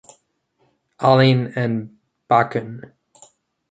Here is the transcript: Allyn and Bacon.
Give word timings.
Allyn 0.97 1.53
and 1.55 1.99
Bacon. 2.27 2.91